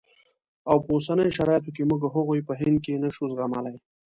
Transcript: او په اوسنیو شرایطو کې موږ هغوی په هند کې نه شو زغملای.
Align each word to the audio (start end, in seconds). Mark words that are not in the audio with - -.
او 0.69 0.77
په 0.85 0.89
اوسنیو 0.97 1.35
شرایطو 1.37 1.73
کې 1.75 1.87
موږ 1.89 2.01
هغوی 2.15 2.39
په 2.47 2.53
هند 2.61 2.77
کې 2.85 3.01
نه 3.03 3.09
شو 3.15 3.23
زغملای. 3.31 3.77